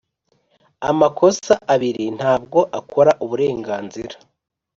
[0.89, 4.15] amakosa abiri ntabwo akora uburenganzira